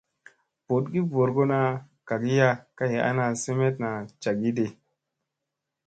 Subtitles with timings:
[0.65, 1.57] Booɗgi ɓorgona
[2.07, 3.89] kagiya kay ana semeɗna
[4.21, 4.65] cagiiɗi.